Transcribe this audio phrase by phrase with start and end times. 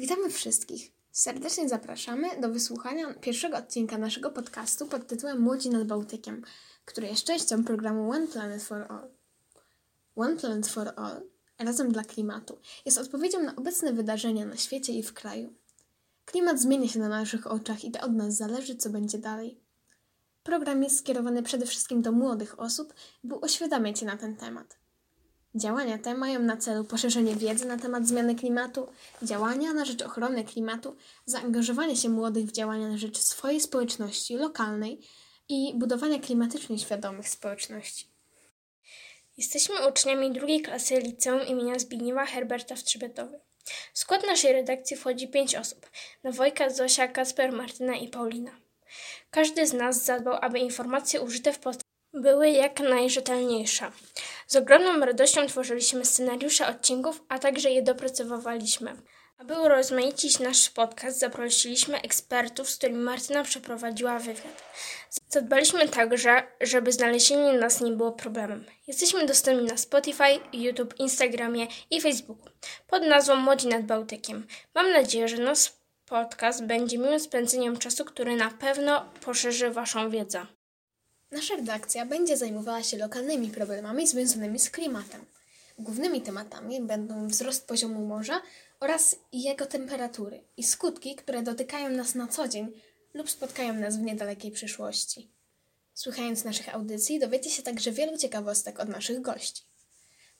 [0.00, 0.92] Witamy wszystkich.
[1.12, 6.42] Serdecznie zapraszamy do wysłuchania pierwszego odcinka naszego podcastu pod tytułem Młodzi nad Bałtykiem,
[6.84, 9.10] który jest częścią programu One Planet for All.
[10.16, 11.22] One Planet for All,
[11.58, 15.54] razem dla klimatu, jest odpowiedzią na obecne wydarzenia na świecie i w kraju.
[16.24, 19.60] Klimat zmienia się na naszych oczach i to od nas zależy, co będzie dalej.
[20.42, 24.79] Program jest skierowany przede wszystkim do młodych osób, by uświadamiać się na ten temat.
[25.54, 28.88] Działania te mają na celu poszerzenie wiedzy na temat zmiany klimatu,
[29.22, 35.00] działania na rzecz ochrony klimatu, zaangażowanie się młodych w działania na rzecz swojej społeczności lokalnej
[35.48, 38.06] i budowania klimatycznie świadomych społeczności.
[39.36, 43.40] Jesteśmy uczniami drugiej klasy liceum imienia Zbigniewa Herberta w.
[43.92, 45.90] W skład naszej redakcji wchodzi pięć osób:
[46.22, 48.50] Nawojka, Zosia, Kasper, Martyna i Paulina.
[49.30, 53.90] Każdy z nas zadbał, aby informacje użyte w podcaście były jak najrzetelniejsze.
[54.50, 58.96] Z ogromną radością tworzyliśmy scenariusze odcinków, a także je dopracowywaliśmy.
[59.38, 64.72] Aby urozmaicić nasz podcast, zaprosiliśmy ekspertów, z którymi Martyna przeprowadziła wywiad.
[65.28, 68.64] Zadbaliśmy także, żeby znalezienie nas nie było problemem.
[68.86, 72.48] Jesteśmy dostępni na Spotify, YouTube, Instagramie i Facebooku
[72.86, 74.46] pod nazwą Młodzi nad Bałtykiem.
[74.74, 75.72] Mam nadzieję, że nasz
[76.06, 80.46] podcast będzie miłym spędzeniem czasu, który na pewno poszerzy Waszą wiedzę.
[81.30, 85.24] Nasza redakcja będzie zajmowała się lokalnymi problemami związanymi z klimatem.
[85.78, 88.42] Głównymi tematami będą wzrost poziomu morza
[88.80, 92.72] oraz jego temperatury i skutki, które dotykają nas na co dzień
[93.14, 95.30] lub spotkają nas w niedalekiej przyszłości.
[95.94, 99.69] Słuchając naszych audycji, dowiecie się także wielu ciekawostek od naszych gości.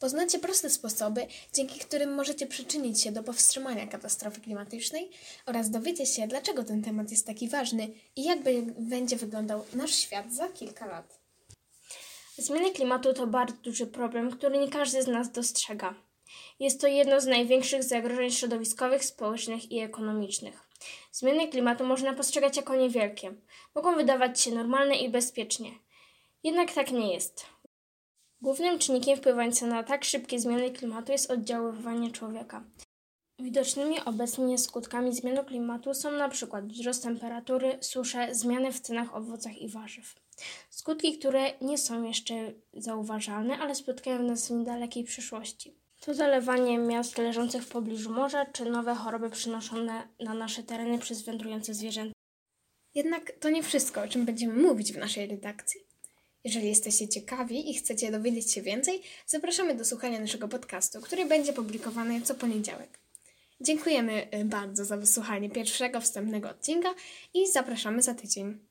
[0.00, 5.10] Poznacie proste sposoby, dzięki którym możecie przyczynić się do powstrzymania katastrofy klimatycznej
[5.46, 8.38] oraz dowiecie się, dlaczego ten temat jest taki ważny i jak
[8.78, 11.20] będzie wyglądał nasz świat za kilka lat.
[12.38, 15.94] Zmiany klimatu to bardzo duży problem, który nie każdy z nas dostrzega.
[16.60, 20.60] Jest to jedno z największych zagrożeń środowiskowych, społecznych i ekonomicznych.
[21.12, 23.34] Zmiany klimatu można postrzegać jako niewielkie.
[23.74, 25.70] Mogą wydawać się normalne i bezpiecznie.
[26.44, 27.46] Jednak tak nie jest.
[28.42, 32.64] Głównym czynnikiem wpływającym na tak szybkie zmiany klimatu jest oddziaływanie człowieka.
[33.38, 39.68] Widocznymi obecnie skutkami zmiany klimatu są przykład wzrost temperatury, susze, zmiany w cenach owocach i
[39.68, 40.14] warzyw.
[40.70, 42.34] Skutki, które nie są jeszcze
[42.72, 45.76] zauważalne, ale spotkają nas w niedalekiej przyszłości.
[46.00, 51.22] To zalewanie miast leżących w pobliżu morza, czy nowe choroby przynoszone na nasze tereny przez
[51.22, 52.14] wędrujące zwierzęta.
[52.94, 55.89] Jednak to nie wszystko, o czym będziemy mówić w naszej redakcji.
[56.44, 61.52] Jeżeli jesteście ciekawi i chcecie dowiedzieć się więcej, zapraszamy do słuchania naszego podcastu, który będzie
[61.52, 63.00] publikowany co poniedziałek.
[63.60, 66.94] Dziękujemy y, bardzo za wysłuchanie pierwszego wstępnego odcinka
[67.34, 68.69] i zapraszamy za tydzień.